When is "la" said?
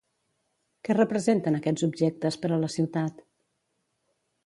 2.65-2.73